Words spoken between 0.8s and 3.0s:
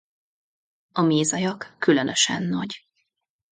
A mézajak különösen nagy.